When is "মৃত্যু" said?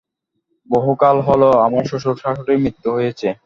2.63-2.89